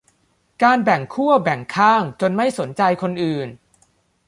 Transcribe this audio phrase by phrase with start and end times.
[0.63, 3.49] การแบ่งขั้วแบ่งข้างจนไม่สนใจคนอื่น